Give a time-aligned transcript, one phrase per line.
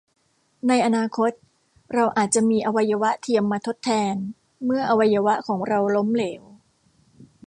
[0.67, 1.31] ในอนาคต
[1.93, 4.15] เราอาจจะมีอวัยวะเทียมมาทดแทน
[4.65, 6.43] เมื่ออวัยวะของเราล้มเหลว